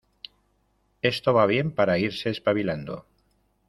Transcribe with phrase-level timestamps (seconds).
[1.03, 3.05] Esto va bien para irse espabilando.